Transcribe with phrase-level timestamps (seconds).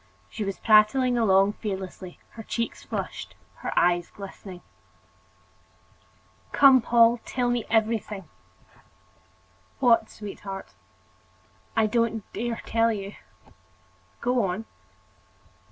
[0.31, 4.61] She was prattling along fearlessly, her cheeks flushed, her eyes glistening.
[6.51, 8.27] "Come, Paul; tell me everything."
[9.77, 10.73] "What, sweetheart?"
[11.75, 13.13] "I don't dare tell you."
[14.21, 14.65] "Go on!"